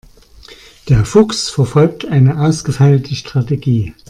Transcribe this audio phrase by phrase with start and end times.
[0.89, 3.93] Der Fuchs verfolgt eine ausgefeilte Strategie.